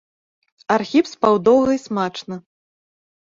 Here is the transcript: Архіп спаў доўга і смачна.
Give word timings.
Архіп 0.75 1.05
спаў 1.13 1.37
доўга 1.47 1.71
і 1.79 1.81
смачна. 1.85 2.35